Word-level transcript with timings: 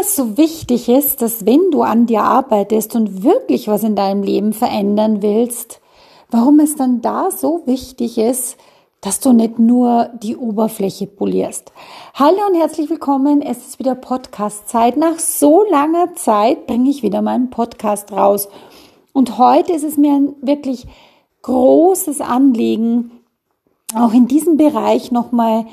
es 0.00 0.16
so 0.16 0.36
wichtig 0.36 0.88
ist, 0.88 1.22
dass 1.22 1.44
wenn 1.46 1.70
du 1.70 1.82
an 1.82 2.06
dir 2.06 2.22
arbeitest 2.22 2.94
und 2.94 3.22
wirklich 3.22 3.68
was 3.68 3.82
in 3.82 3.96
deinem 3.96 4.22
Leben 4.22 4.52
verändern 4.52 5.22
willst, 5.22 5.80
warum 6.30 6.60
es 6.60 6.76
dann 6.76 7.00
da 7.00 7.30
so 7.30 7.62
wichtig 7.66 8.18
ist, 8.18 8.56
dass 9.00 9.20
du 9.20 9.32
nicht 9.32 9.58
nur 9.58 10.10
die 10.22 10.36
Oberfläche 10.36 11.06
polierst. 11.06 11.72
Hallo 12.14 12.38
und 12.48 12.56
herzlich 12.56 12.90
willkommen. 12.90 13.42
Es 13.42 13.58
ist 13.58 13.78
wieder 13.78 13.94
Podcast-Zeit. 13.94 14.96
Nach 14.96 15.18
so 15.18 15.64
langer 15.70 16.14
Zeit 16.14 16.66
bringe 16.66 16.90
ich 16.90 17.02
wieder 17.02 17.22
meinen 17.22 17.50
Podcast 17.50 18.10
raus. 18.12 18.48
Und 19.12 19.38
heute 19.38 19.72
ist 19.72 19.84
es 19.84 19.96
mir 19.96 20.12
ein 20.12 20.34
wirklich 20.42 20.86
großes 21.42 22.20
Anliegen, 22.20 23.10
auch 23.94 24.12
in 24.12 24.26
diesem 24.26 24.56
Bereich 24.56 25.12
nochmal 25.12 25.66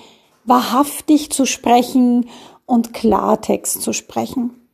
wahrhaftig 0.45 1.31
zu 1.31 1.45
sprechen 1.45 2.27
und 2.65 2.93
Klartext 2.93 3.81
zu 3.81 3.93
sprechen. 3.93 4.67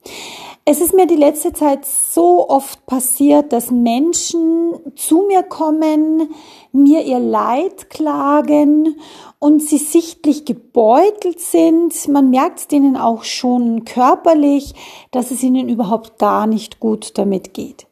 Es 0.63 0.79
ist 0.79 0.93
mir 0.93 1.07
die 1.07 1.15
letzte 1.15 1.53
Zeit 1.53 1.85
so 1.85 2.47
oft 2.47 2.85
passiert, 2.85 3.51
dass 3.51 3.71
Menschen 3.71 4.75
zu 4.95 5.25
mir 5.27 5.41
kommen, 5.41 6.29
mir 6.71 7.03
ihr 7.03 7.19
Leid 7.19 7.89
klagen 7.89 8.95
und 9.39 9.63
sie 9.63 9.79
sichtlich 9.79 10.45
gebeutelt 10.45 11.39
sind. 11.39 12.07
Man 12.07 12.29
merkt 12.29 12.59
es 12.59 12.67
denen 12.67 12.95
auch 12.95 13.23
schon 13.23 13.85
körperlich, 13.85 14.75
dass 15.09 15.31
es 15.31 15.41
ihnen 15.41 15.67
überhaupt 15.67 16.19
gar 16.19 16.45
nicht 16.45 16.79
gut 16.79 17.17
damit 17.17 17.55
geht. 17.55 17.87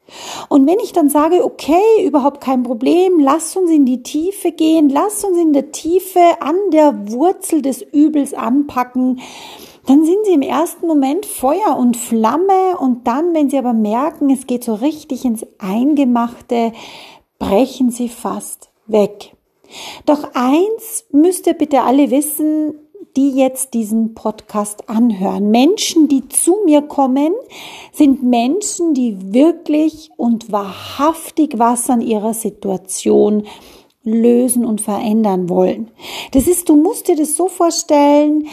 Und 0.47 0.67
wenn 0.67 0.79
ich 0.79 0.93
dann 0.93 1.09
sage, 1.09 1.43
okay, 1.43 2.05
überhaupt 2.05 2.39
kein 2.39 2.61
Problem, 2.61 3.19
lass 3.19 3.55
uns 3.55 3.71
in 3.71 3.85
die 3.85 4.03
Tiefe 4.03 4.51
gehen, 4.51 4.89
lass 4.89 5.23
uns 5.23 5.39
in 5.39 5.53
der 5.53 5.71
Tiefe 5.71 6.21
an 6.39 6.55
der 6.71 7.11
Wurzel 7.11 7.63
des 7.63 7.81
Übels 7.81 8.35
anpacken, 8.35 9.21
dann 9.89 10.05
sind 10.05 10.23
sie 10.23 10.33
im 10.33 10.43
ersten 10.43 10.85
Moment 10.85 11.25
Feuer 11.25 11.75
und 11.75 11.97
Flamme 11.97 12.77
und 12.79 13.07
dann, 13.07 13.33
wenn 13.33 13.49
sie 13.49 13.57
aber 13.57 13.73
merken, 13.73 14.29
es 14.29 14.45
geht 14.45 14.63
so 14.63 14.75
richtig 14.75 15.25
ins 15.25 15.43
Eingemachte, 15.57 16.73
brechen 17.39 17.89
sie 17.89 18.07
fast 18.07 18.69
weg. 18.85 19.35
Doch 20.05 20.35
eins 20.35 21.05
müsst 21.11 21.47
ihr 21.47 21.55
bitte 21.55 21.81
alle 21.81 22.11
wissen, 22.11 22.75
die 23.17 23.31
jetzt 23.31 23.73
diesen 23.73 24.13
Podcast 24.13 24.87
anhören. 24.89 25.49
Menschen, 25.49 26.07
die 26.07 26.29
zu 26.29 26.57
mir 26.65 26.83
kommen, 26.83 27.33
sind 27.91 28.21
Menschen, 28.21 28.93
die 28.93 29.33
wirklich 29.33 30.11
und 30.17 30.51
wahrhaftig 30.51 31.57
was 31.57 31.89
an 31.89 32.01
ihrer 32.01 32.35
Situation 32.35 33.47
lösen 34.03 34.65
und 34.65 34.81
verändern 34.81 35.49
wollen. 35.49 35.89
Das 36.31 36.47
ist, 36.47 36.69
du 36.69 36.75
musst 36.75 37.07
dir 37.07 37.15
das 37.15 37.35
so 37.35 37.47
vorstellen, 37.47 38.47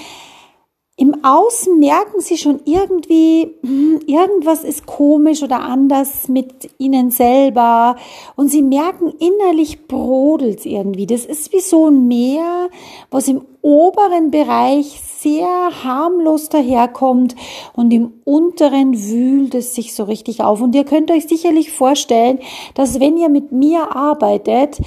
im 0.99 1.23
Außen 1.23 1.79
merken 1.79 2.21
sie 2.21 2.39
schon 2.39 2.61
irgendwie, 2.65 3.55
hm, 3.63 4.01
irgendwas 4.07 4.65
ist 4.65 4.87
komisch 4.87 5.43
oder 5.43 5.61
anders 5.61 6.29
mit 6.29 6.71
ihnen 6.79 7.11
selber 7.11 7.97
und 8.35 8.49
sie 8.49 8.63
merken 8.63 9.13
innerlich 9.19 9.89
brodelt 9.89 10.65
irgendwie. 10.65 11.05
Das 11.05 11.27
ist 11.27 11.53
wie 11.53 11.61
so 11.61 11.89
ein 11.89 12.09
Meer, 12.09 12.71
was 13.11 13.29
im 13.29 13.43
oberen 13.61 14.31
Bereich 14.31 14.99
sehr 15.19 15.47
harmlos 15.85 16.49
daherkommt 16.49 17.37
und 17.75 17.93
im 17.93 18.15
unteren 18.25 18.95
wühlt 18.99 19.55
es 19.55 19.75
sich 19.75 19.95
so 19.95 20.05
richtig 20.05 20.43
auf. 20.43 20.63
Und 20.63 20.75
ihr 20.75 20.85
könnt 20.85 21.11
euch 21.11 21.27
sicherlich 21.27 21.73
vorstellen, 21.73 22.39
dass 22.75 23.01
wenn 23.01 23.19
ihr 23.19 23.29
mit 23.29 23.53
mir 23.53 23.95
arbeitet, 23.95 24.79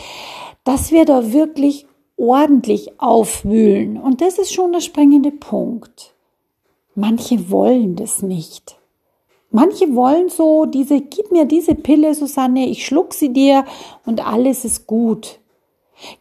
dass 0.63 0.91
wir 0.91 1.05
da 1.05 1.33
wirklich 1.33 1.85
ordentlich 2.19 2.99
aufwühlen. 2.99 3.97
Und 3.97 4.21
das 4.21 4.37
ist 4.37 4.53
schon 4.53 4.71
der 4.71 4.81
springende 4.81 5.31
Punkt. 5.31 6.13
Manche 6.95 7.49
wollen 7.49 7.95
das 7.95 8.21
nicht. 8.21 8.77
Manche 9.51 9.95
wollen 9.95 10.29
so 10.29 10.65
diese, 10.65 11.01
gib 11.01 11.31
mir 11.31 11.45
diese 11.45 11.73
Pille, 11.73 12.13
Susanne, 12.13 12.67
ich 12.67 12.85
schluck 12.85 13.13
sie 13.13 13.33
dir 13.33 13.65
und 14.05 14.25
alles 14.25 14.63
ist 14.63 14.85
gut. 14.85 15.39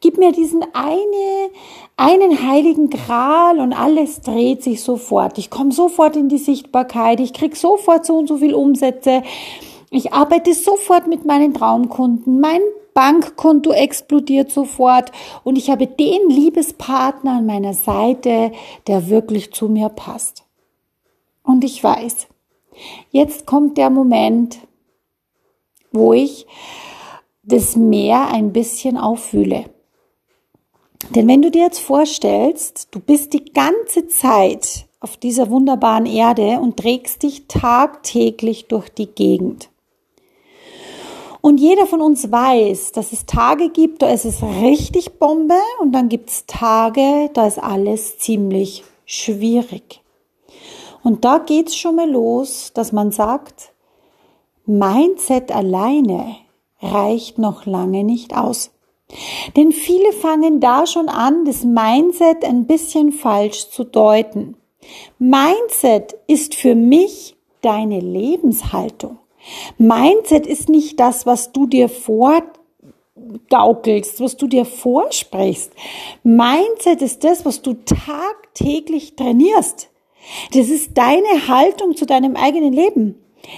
Gib 0.00 0.18
mir 0.18 0.32
diesen 0.32 0.64
eine, 0.72 1.50
einen 1.96 2.48
heiligen 2.48 2.90
Gral 2.90 3.60
und 3.60 3.72
alles 3.72 4.22
dreht 4.22 4.62
sich 4.62 4.82
sofort. 4.82 5.38
Ich 5.38 5.50
komme 5.50 5.72
sofort 5.72 6.16
in 6.16 6.28
die 6.28 6.38
Sichtbarkeit. 6.38 7.20
Ich 7.20 7.32
krieg 7.32 7.54
sofort 7.54 8.04
so 8.04 8.16
und 8.16 8.26
so 8.26 8.38
viel 8.38 8.54
Umsätze. 8.54 9.22
Ich 9.90 10.12
arbeite 10.12 10.52
sofort 10.54 11.06
mit 11.06 11.24
meinen 11.24 11.54
Traumkunden. 11.54 12.40
Mein 12.40 12.60
Bankkonto 12.98 13.70
explodiert 13.70 14.50
sofort 14.50 15.12
und 15.44 15.56
ich 15.56 15.70
habe 15.70 15.86
den 15.86 16.30
Liebespartner 16.30 17.36
an 17.36 17.46
meiner 17.46 17.72
Seite, 17.72 18.50
der 18.88 19.08
wirklich 19.08 19.52
zu 19.52 19.68
mir 19.68 19.88
passt. 19.88 20.44
Und 21.44 21.62
ich 21.62 21.84
weiß, 21.84 22.26
jetzt 23.12 23.46
kommt 23.46 23.78
der 23.78 23.90
Moment, 23.90 24.58
wo 25.92 26.12
ich 26.12 26.48
das 27.44 27.76
Meer 27.76 28.32
ein 28.32 28.52
bisschen 28.52 28.96
auffühle. 28.96 29.66
Denn 31.10 31.28
wenn 31.28 31.42
du 31.42 31.52
dir 31.52 31.66
jetzt 31.66 31.78
vorstellst, 31.78 32.88
du 32.90 32.98
bist 32.98 33.32
die 33.32 33.44
ganze 33.44 34.08
Zeit 34.08 34.88
auf 34.98 35.16
dieser 35.16 35.50
wunderbaren 35.50 36.06
Erde 36.06 36.58
und 36.58 36.76
trägst 36.76 37.22
dich 37.22 37.46
tagtäglich 37.46 38.66
durch 38.66 38.88
die 38.88 39.06
Gegend. 39.06 39.70
Und 41.48 41.60
jeder 41.60 41.86
von 41.86 42.02
uns 42.02 42.30
weiß, 42.30 42.92
dass 42.92 43.14
es 43.14 43.24
Tage 43.24 43.70
gibt, 43.70 44.02
da 44.02 44.10
ist 44.10 44.26
es 44.26 44.42
richtig 44.42 45.18
Bombe 45.18 45.56
und 45.80 45.92
dann 45.92 46.10
gibt 46.10 46.28
es 46.28 46.44
Tage, 46.44 47.30
da 47.32 47.46
ist 47.46 47.58
alles 47.58 48.18
ziemlich 48.18 48.84
schwierig. 49.06 50.02
Und 51.02 51.24
da 51.24 51.38
geht's 51.38 51.74
schon 51.74 51.96
mal 51.96 52.10
los, 52.10 52.72
dass 52.74 52.92
man 52.92 53.12
sagt, 53.12 53.72
Mindset 54.66 55.50
alleine 55.50 56.36
reicht 56.82 57.38
noch 57.38 57.64
lange 57.64 58.04
nicht 58.04 58.36
aus. 58.36 58.70
Denn 59.56 59.72
viele 59.72 60.12
fangen 60.12 60.60
da 60.60 60.86
schon 60.86 61.08
an, 61.08 61.46
das 61.46 61.64
Mindset 61.64 62.44
ein 62.44 62.66
bisschen 62.66 63.10
falsch 63.10 63.70
zu 63.70 63.84
deuten. 63.84 64.54
Mindset 65.18 66.14
ist 66.26 66.54
für 66.54 66.74
mich 66.74 67.36
deine 67.62 68.00
Lebenshaltung. 68.00 69.16
Mindset 69.78 70.46
ist 70.46 70.68
nicht 70.68 71.00
das, 71.00 71.26
was 71.26 71.50
du 71.52 71.66
dir 71.66 71.88
vorgaukelst, 71.88 74.20
was 74.20 74.36
du 74.36 74.46
dir 74.46 74.64
vorsprichst. 74.64 75.72
Mindset 76.22 77.02
ist 77.02 77.24
das, 77.24 77.44
was 77.44 77.62
du 77.62 77.74
tagtäglich 77.74 79.16
trainierst. 79.16 79.90
Das 80.52 80.68
ist 80.68 80.96
deine 80.96 81.48
Haltung 81.48 81.96
zu 81.96 82.06
deinem 82.06 82.36
eigenen 82.36 82.72
Leben. 82.72 83.16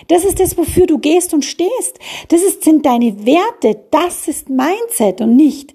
Das 0.09 0.25
ist 0.25 0.41
das, 0.41 0.57
wofür 0.57 0.87
du 0.87 0.97
gehst 0.99 1.35
und 1.35 1.45
stehst. 1.45 1.99
Das 2.29 2.41
ist, 2.43 2.65
sind 2.65 2.87
deine 2.87 3.27
Werte. 3.27 3.85
Das 3.91 4.27
ist 4.29 4.49
Mindset 4.49 5.21
und 5.21 5.37
nicht, 5.37 5.75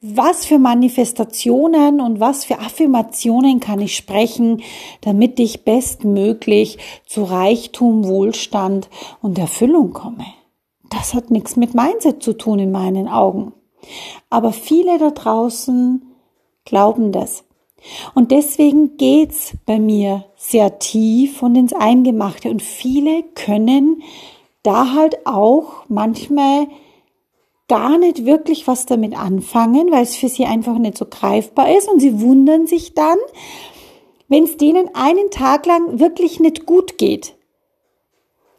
was 0.00 0.46
für 0.46 0.58
Manifestationen 0.58 2.00
und 2.00 2.20
was 2.20 2.44
für 2.44 2.60
Affirmationen 2.60 3.58
kann 3.58 3.80
ich 3.80 3.96
sprechen, 3.96 4.62
damit 5.00 5.40
ich 5.40 5.64
bestmöglich 5.64 6.78
zu 7.06 7.24
Reichtum, 7.24 8.06
Wohlstand 8.06 8.88
und 9.20 9.38
Erfüllung 9.38 9.92
komme. 9.92 10.24
Das 10.90 11.14
hat 11.14 11.30
nichts 11.30 11.56
mit 11.56 11.74
Mindset 11.74 12.22
zu 12.22 12.32
tun 12.32 12.60
in 12.60 12.70
meinen 12.70 13.08
Augen. 13.08 13.52
Aber 14.30 14.52
viele 14.52 14.98
da 14.98 15.10
draußen 15.10 16.02
glauben 16.64 17.12
das. 17.12 17.44
Und 18.14 18.30
deswegen 18.30 18.96
geht's 18.96 19.54
bei 19.66 19.78
mir 19.78 20.24
sehr 20.36 20.78
tief 20.78 21.42
und 21.42 21.56
ins 21.56 21.72
Eingemachte. 21.72 22.50
Und 22.50 22.62
viele 22.62 23.22
können 23.34 24.02
da 24.62 24.94
halt 24.94 25.26
auch 25.26 25.84
manchmal 25.88 26.68
gar 27.68 27.98
nicht 27.98 28.24
wirklich 28.24 28.66
was 28.66 28.86
damit 28.86 29.16
anfangen, 29.16 29.90
weil 29.90 30.02
es 30.02 30.16
für 30.16 30.28
sie 30.28 30.46
einfach 30.46 30.78
nicht 30.78 30.98
so 30.98 31.06
greifbar 31.06 31.76
ist. 31.76 31.88
Und 31.88 32.00
sie 32.00 32.20
wundern 32.20 32.66
sich 32.66 32.94
dann, 32.94 33.18
wenn 34.28 34.44
es 34.44 34.56
denen 34.56 34.94
einen 34.94 35.30
Tag 35.30 35.66
lang 35.66 36.00
wirklich 36.00 36.40
nicht 36.40 36.66
gut 36.66 36.98
geht. 36.98 37.34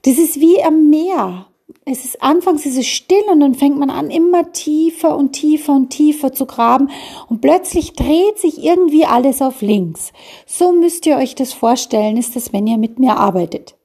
Das 0.03 0.17
ist 0.17 0.39
wie 0.39 0.63
am 0.63 0.89
Meer 0.89 1.49
es 1.85 2.05
ist 2.05 2.21
anfangs 2.21 2.65
ist 2.65 2.77
es 2.77 2.87
still 2.87 3.23
und 3.31 3.39
dann 3.39 3.55
fängt 3.55 3.77
man 3.77 3.89
an, 3.89 4.09
immer 4.09 4.51
tiefer 4.51 5.15
und 5.15 5.33
tiefer 5.33 5.73
und 5.73 5.89
tiefer 5.89 6.33
zu 6.33 6.45
graben 6.45 6.89
und 7.27 7.41
plötzlich 7.41 7.93
dreht 7.93 8.37
sich 8.39 8.63
irgendwie 8.63 9.05
alles 9.05 9.41
auf 9.41 9.61
links. 9.61 10.11
So 10.45 10.71
müsst 10.71 11.05
ihr 11.05 11.17
euch 11.17 11.35
das 11.35 11.53
vorstellen, 11.53 12.17
ist 12.17 12.35
das, 12.35 12.53
wenn 12.53 12.67
ihr 12.67 12.77
mit 12.77 12.99
mir 12.99 13.17
arbeitet. 13.17 13.75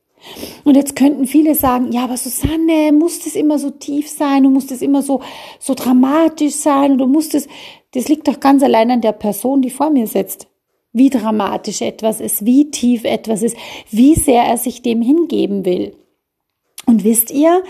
Und 0.65 0.77
jetzt 0.77 0.97
könnten 0.97 1.27
viele 1.27 1.55
sagen, 1.55 1.93
ja, 1.93 2.05
aber 2.05 2.17
Susanne, 2.17 2.93
muss 2.93 3.21
das 3.21 3.35
immer 3.35 3.59
so 3.59 3.71
tief 3.71 4.09
sein, 4.09 4.43
du 4.43 4.51
musst 4.51 4.73
es 4.73 4.83
immer 4.83 5.03
so, 5.03 5.21
so 5.59 5.75
dramatisch 5.75 6.55
sein 6.55 6.93
und 6.93 6.99
du 6.99 7.07
musst 7.07 7.35
es, 7.35 7.49
das 7.93 8.09
liegt 8.09 8.27
doch 8.29 8.41
ganz 8.41 8.63
allein 8.63 8.91
an 8.91 9.01
der 9.01 9.13
Person, 9.13 9.63
die 9.63 9.71
vor 9.71 9.91
mir 9.91 10.07
sitzt. 10.07 10.49
Wie 10.93 11.11
dramatisch 11.11 11.83
etwas 11.83 12.21
ist, 12.21 12.47
wie 12.47 12.71
tief 12.71 13.05
etwas 13.05 13.43
ist, 13.43 13.57
wie 13.91 14.15
sehr 14.15 14.45
er 14.45 14.57
sich 14.57 14.83
dem 14.83 15.03
hingeben 15.03 15.65
will. 15.65 15.97
Und 16.87 17.05
wisst 17.05 17.31
ihr, 17.31 17.63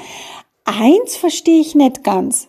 eins 0.64 1.16
verstehe 1.16 1.60
ich 1.60 1.74
nicht 1.74 2.04
ganz. 2.04 2.48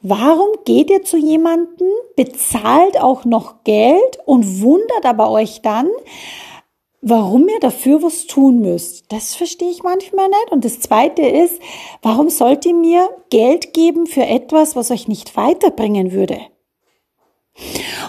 Warum 0.00 0.48
geht 0.64 0.90
ihr 0.90 1.02
zu 1.02 1.16
jemanden, 1.16 1.84
bezahlt 2.16 3.00
auch 3.00 3.24
noch 3.24 3.64
Geld 3.64 4.18
und 4.24 4.60
wundert 4.62 5.04
aber 5.04 5.30
euch 5.30 5.62
dann, 5.62 5.88
warum 7.00 7.48
ihr 7.48 7.60
dafür 7.60 8.02
was 8.02 8.26
tun 8.26 8.60
müsst. 8.60 9.12
Das 9.12 9.34
verstehe 9.34 9.70
ich 9.70 9.82
manchmal 9.82 10.28
nicht. 10.28 10.50
Und 10.50 10.64
das 10.64 10.80
Zweite 10.80 11.22
ist, 11.22 11.60
warum 12.02 12.30
sollt 12.30 12.66
ihr 12.66 12.74
mir 12.74 13.08
Geld 13.30 13.72
geben 13.72 14.06
für 14.06 14.24
etwas, 14.24 14.76
was 14.76 14.90
euch 14.90 15.08
nicht 15.08 15.36
weiterbringen 15.36 16.12
würde? 16.12 16.40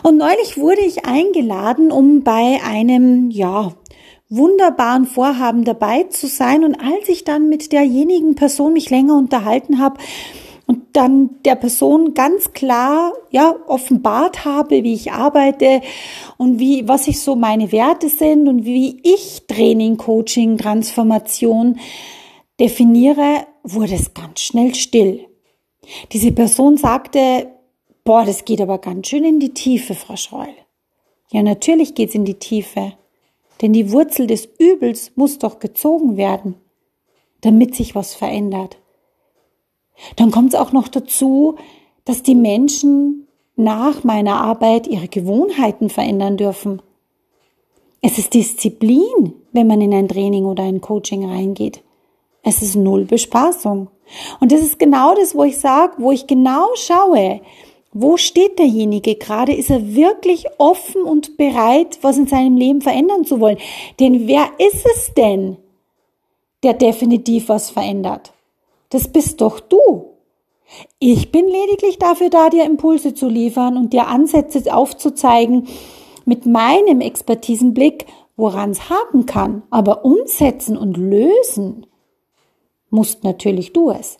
Und 0.03 0.17
neulich 0.17 0.57
wurde 0.57 0.81
ich 0.81 1.05
eingeladen, 1.05 1.91
um 1.91 2.23
bei 2.23 2.59
einem, 2.63 3.29
ja, 3.29 3.73
wunderbaren 4.29 5.05
Vorhaben 5.05 5.63
dabei 5.63 6.03
zu 6.03 6.27
sein. 6.27 6.63
Und 6.63 6.75
als 6.75 7.07
ich 7.07 7.23
dann 7.23 7.49
mit 7.49 7.71
derjenigen 7.71 8.35
Person 8.35 8.73
mich 8.73 8.89
länger 8.89 9.15
unterhalten 9.15 9.79
habe, 9.79 9.99
und 10.67 10.83
dann 10.93 11.29
der 11.45 11.55
Person 11.55 12.13
ganz 12.13 12.51
klar, 12.51 13.13
ja, 13.31 13.55
offenbart 13.67 14.45
habe, 14.45 14.83
wie 14.83 14.93
ich 14.93 15.11
arbeite 15.11 15.81
und 16.37 16.59
wie, 16.59 16.87
was 16.87 17.07
ich 17.07 17.21
so 17.21 17.35
meine 17.35 17.71
Werte 17.71 18.09
sind 18.09 18.47
und 18.47 18.65
wie 18.65 18.99
ich 19.03 19.43
Training, 19.47 19.97
Coaching, 19.97 20.57
Transformation 20.57 21.79
definiere, 22.59 23.47
wurde 23.63 23.95
es 23.95 24.13
ganz 24.13 24.41
schnell 24.41 24.75
still. 24.75 25.25
Diese 26.11 26.33
Person 26.33 26.75
sagte, 26.75 27.47
boah, 28.03 28.25
das 28.25 28.43
geht 28.43 28.59
aber 28.59 28.79
ganz 28.79 29.07
schön 29.07 29.23
in 29.23 29.39
die 29.39 29.53
Tiefe, 29.53 29.95
Frau 29.95 30.17
Schreul. 30.17 30.53
Ja, 31.31 31.43
natürlich 31.43 31.95
geht's 31.95 32.15
in 32.15 32.25
die 32.25 32.39
Tiefe. 32.39 32.93
Denn 33.61 33.73
die 33.73 33.91
Wurzel 33.91 34.27
des 34.27 34.47
Übels 34.59 35.11
muss 35.15 35.39
doch 35.39 35.59
gezogen 35.59 36.17
werden, 36.17 36.55
damit 37.41 37.75
sich 37.75 37.95
was 37.95 38.13
verändert. 38.13 38.77
Dann 40.15 40.31
kommt 40.31 40.53
es 40.53 40.59
auch 40.59 40.71
noch 40.71 40.87
dazu, 40.87 41.55
dass 42.05 42.23
die 42.23 42.35
Menschen 42.35 43.27
nach 43.55 44.03
meiner 44.03 44.41
Arbeit 44.41 44.87
ihre 44.87 45.07
Gewohnheiten 45.07 45.89
verändern 45.89 46.37
dürfen. 46.37 46.81
Es 48.01 48.17
ist 48.17 48.33
Disziplin, 48.33 49.33
wenn 49.51 49.67
man 49.67 49.81
in 49.81 49.93
ein 49.93 50.07
Training 50.07 50.45
oder 50.45 50.63
ein 50.63 50.81
Coaching 50.81 51.29
reingeht. 51.29 51.81
Es 52.43 52.61
ist 52.61 52.75
null 52.75 53.05
Bespaßung. 53.05 53.89
Und 54.39 54.51
das 54.51 54.61
ist 54.61 54.79
genau 54.79 55.15
das, 55.15 55.35
wo 55.35 55.43
ich 55.43 55.57
sage, 55.57 55.95
wo 55.97 56.11
ich 56.11 56.27
genau 56.27 56.67
schaue, 56.75 57.41
wo 57.91 58.15
steht 58.15 58.59
derjenige 58.59 59.15
gerade? 59.15 59.53
Ist 59.53 59.71
er 59.71 59.95
wirklich 59.95 60.45
offen 60.59 61.01
und 61.01 61.35
bereit, 61.35 61.99
was 62.01 62.17
in 62.17 62.27
seinem 62.27 62.55
Leben 62.55 62.81
verändern 62.81 63.25
zu 63.25 63.39
wollen? 63.39 63.57
Denn 63.99 64.27
wer 64.27 64.47
ist 64.59 64.85
es 64.85 65.13
denn, 65.15 65.57
der 66.63 66.73
definitiv 66.73 67.49
was 67.49 67.71
verändert? 67.71 68.33
Das 68.89 69.07
bist 69.07 69.41
doch 69.41 69.59
du. 69.59 70.13
Ich 70.99 71.31
bin 71.31 71.47
lediglich 71.47 71.97
dafür 71.97 72.29
da, 72.29 72.49
dir 72.49 72.65
Impulse 72.65 73.13
zu 73.13 73.27
liefern 73.27 73.77
und 73.77 73.93
dir 73.93 74.07
Ansätze 74.07 74.73
aufzuzeigen 74.73 75.67
mit 76.25 76.45
meinem 76.45 77.01
Expertisenblick, 77.01 78.05
woran 78.35 78.71
es 78.71 78.89
haken 78.89 79.25
kann. 79.25 79.63
Aber 79.69 80.03
umsetzen 80.05 80.77
und 80.77 80.97
lösen 80.97 81.85
musst 82.89 83.23
natürlich 83.23 83.73
du 83.73 83.91
es. 83.91 84.17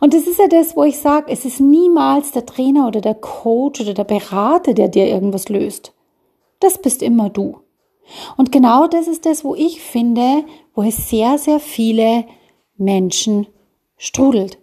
Und 0.00 0.14
das 0.14 0.26
ist 0.26 0.38
ja 0.38 0.46
das, 0.46 0.76
wo 0.76 0.84
ich 0.84 0.98
sage, 0.98 1.32
es 1.32 1.44
ist 1.44 1.60
niemals 1.60 2.32
der 2.32 2.46
Trainer 2.46 2.86
oder 2.86 3.00
der 3.00 3.14
Coach 3.14 3.80
oder 3.80 3.94
der 3.94 4.04
Berater, 4.04 4.74
der 4.74 4.88
dir 4.88 5.06
irgendwas 5.06 5.48
löst. 5.48 5.92
Das 6.60 6.80
bist 6.80 7.02
immer 7.02 7.30
du. 7.30 7.58
Und 8.36 8.52
genau 8.52 8.86
das 8.86 9.08
ist 9.08 9.26
das, 9.26 9.44
wo 9.44 9.54
ich 9.54 9.80
finde, 9.80 10.44
wo 10.74 10.82
es 10.82 11.08
sehr, 11.08 11.38
sehr 11.38 11.58
viele 11.58 12.24
Menschen 12.76 13.46
strudelt. 14.04 14.58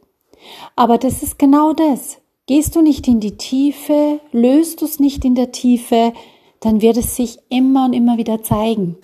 Aber 0.75 0.97
das 0.97 1.23
ist 1.23 1.39
genau 1.39 1.73
das. 1.73 2.19
Gehst 2.47 2.75
du 2.75 2.81
nicht 2.81 3.07
in 3.07 3.19
die 3.19 3.37
Tiefe, 3.37 4.19
löst 4.31 4.81
du 4.81 4.85
es 4.85 4.99
nicht 4.99 5.23
in 5.25 5.35
der 5.35 5.51
Tiefe, 5.51 6.13
dann 6.59 6.81
wird 6.81 6.97
es 6.97 7.15
sich 7.15 7.39
immer 7.49 7.85
und 7.85 7.93
immer 7.93 8.17
wieder 8.17 8.43
zeigen. 8.43 8.97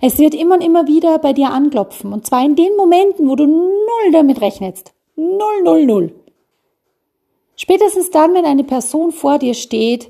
Es 0.00 0.18
wird 0.18 0.34
immer 0.34 0.56
und 0.56 0.62
immer 0.62 0.86
wieder 0.86 1.18
bei 1.18 1.32
dir 1.32 1.50
anklopfen. 1.50 2.12
Und 2.12 2.26
zwar 2.26 2.44
in 2.44 2.54
den 2.54 2.76
Momenten, 2.76 3.28
wo 3.28 3.34
du 3.34 3.46
null 3.46 4.12
damit 4.12 4.40
rechnest. 4.40 4.92
Null, 5.16 5.62
null, 5.64 5.86
null. 5.86 6.14
Spätestens 7.56 8.10
dann, 8.10 8.34
wenn 8.34 8.44
eine 8.44 8.64
Person 8.64 9.12
vor 9.12 9.38
dir 9.38 9.54
steht 9.54 10.08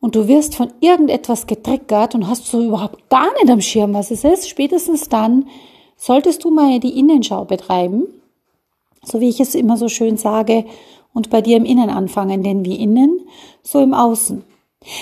und 0.00 0.14
du 0.16 0.26
wirst 0.26 0.54
von 0.54 0.72
irgendetwas 0.80 1.46
getriggert 1.46 2.14
und 2.14 2.28
hast 2.28 2.46
so 2.46 2.62
überhaupt 2.62 3.08
gar 3.10 3.32
nicht 3.34 3.50
am 3.50 3.60
Schirm, 3.60 3.92
was 3.94 4.10
es 4.10 4.24
ist, 4.24 4.48
spätestens 4.48 5.08
dann 5.08 5.46
solltest 5.96 6.44
du 6.44 6.50
mal 6.50 6.80
die 6.80 6.98
Innenschau 6.98 7.44
betreiben 7.44 8.06
so 9.04 9.20
wie 9.20 9.28
ich 9.28 9.40
es 9.40 9.54
immer 9.54 9.76
so 9.76 9.88
schön 9.88 10.16
sage, 10.16 10.64
und 11.14 11.30
bei 11.30 11.42
dir 11.42 11.56
im 11.56 11.64
Innen 11.64 11.90
anfangen, 11.90 12.42
denn 12.42 12.64
wie 12.64 12.76
innen, 12.76 13.20
so 13.62 13.80
im 13.80 13.92
Außen. 13.92 14.44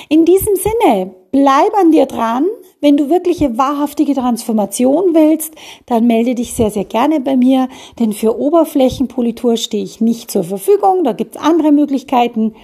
In 0.09 0.25
diesem 0.25 0.55
Sinne, 0.57 1.15
bleib 1.31 1.75
an 1.79 1.93
dir 1.93 2.07
dran. 2.07 2.47
Wenn 2.83 2.97
du 2.97 3.11
wirkliche 3.11 3.59
wahrhaftige 3.59 4.15
Transformation 4.15 5.15
willst, 5.15 5.55
dann 5.87 6.07
melde 6.07 6.35
dich 6.35 6.55
sehr, 6.55 6.71
sehr 6.71 6.85
gerne 6.85 7.21
bei 7.21 7.37
mir, 7.37 7.69
denn 7.99 8.13
für 8.13 8.39
Oberflächenpolitur 8.39 9.57
stehe 9.57 9.85
ich 9.85 10.01
nicht 10.01 10.31
zur 10.31 10.45
Verfügung. 10.45 11.05
Da 11.05 11.13
gibt's 11.13 11.37
andere 11.37 11.73
Möglichkeiten. 11.73 12.55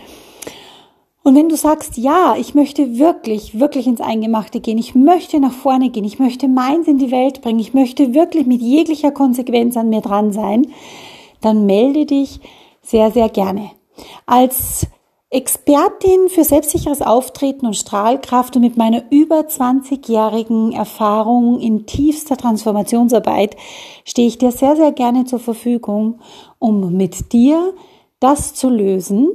Und 1.23 1.35
wenn 1.35 1.49
du 1.49 1.57
sagst, 1.57 1.99
ja, 1.99 2.37
ich 2.39 2.55
möchte 2.55 2.99
wirklich, 2.99 3.59
wirklich 3.59 3.87
ins 3.87 4.01
Eingemachte 4.01 4.61
gehen, 4.61 4.79
ich 4.79 4.95
möchte 4.95 5.41
nach 5.41 5.53
vorne 5.53 5.91
gehen, 5.91 6.05
ich 6.05 6.19
möchte 6.19 6.49
meins 6.49 6.87
in 6.87 6.99
die 6.99 7.11
Welt 7.11 7.43
bringen, 7.43 7.59
ich 7.59 7.75
möchte 7.75 8.15
wirklich 8.15 8.47
mit 8.47 8.63
jeglicher 8.63 9.11
Konsequenz 9.11 9.77
an 9.77 9.89
mir 9.89 10.01
dran 10.01 10.33
sein, 10.33 10.69
dann 11.41 11.67
melde 11.67 12.07
dich 12.07 12.41
sehr, 12.83 13.11
sehr 13.11 13.29
gerne. 13.29 13.71
Als 14.27 14.87
Expertin 15.29 16.29
für 16.29 16.45
selbstsicheres 16.45 17.03
Auftreten 17.03 17.67
und 17.67 17.75
Strahlkraft 17.75 18.55
und 18.55 18.63
mit 18.63 18.77
meiner 18.77 19.03
über 19.11 19.41
20-jährigen 19.41 20.73
Erfahrung 20.73 21.59
in 21.59 21.85
tiefster 21.85 22.37
Transformationsarbeit 22.37 23.57
stehe 24.05 24.29
ich 24.29 24.39
dir 24.39 24.53
sehr, 24.53 24.77
sehr 24.77 24.93
gerne 24.93 25.25
zur 25.25 25.41
Verfügung, 25.41 26.21
um 26.61 26.97
mit 26.97 27.33
dir 27.33 27.75
das 28.21 28.55
zu 28.55 28.71
lösen, 28.71 29.29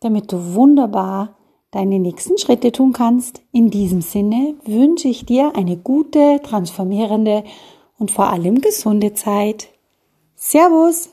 damit 0.00 0.30
du 0.30 0.54
wunderbar 0.54 1.36
deine 1.70 1.98
nächsten 1.98 2.36
Schritte 2.36 2.70
tun 2.70 2.92
kannst. 2.92 3.42
In 3.50 3.70
diesem 3.70 4.02
Sinne 4.02 4.56
wünsche 4.64 5.08
ich 5.08 5.24
dir 5.24 5.56
eine 5.56 5.78
gute, 5.78 6.40
transformierende 6.42 7.44
und 7.98 8.10
vor 8.10 8.26
allem 8.28 8.60
gesunde 8.60 9.14
Zeit. 9.14 9.68
Servus! 10.34 11.10